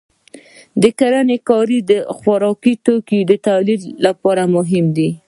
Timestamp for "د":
0.81-0.83, 1.89-1.91, 3.29-3.31